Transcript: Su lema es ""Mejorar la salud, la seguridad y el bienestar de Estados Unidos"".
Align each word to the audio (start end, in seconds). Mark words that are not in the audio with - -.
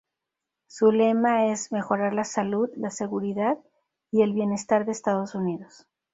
Su 0.65 0.91
lema 0.91 1.45
es 1.51 1.71
""Mejorar 1.71 2.13
la 2.15 2.23
salud, 2.23 2.71
la 2.75 2.89
seguridad 2.89 3.59
y 4.09 4.23
el 4.23 4.33
bienestar 4.33 4.83
de 4.87 4.93
Estados 4.93 5.35
Unidos"". 5.35 5.85